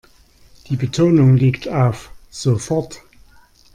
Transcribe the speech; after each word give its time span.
Die 0.67 0.77
Betonung 0.77 1.35
liegt 1.37 1.67
auf 1.69 2.11
sofort. 2.31 3.03